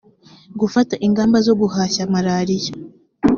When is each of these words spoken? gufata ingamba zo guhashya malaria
gufata 0.59 0.93
ingamba 1.07 1.37
zo 1.45 1.53
guhashya 1.61 2.09
malaria 2.13 2.71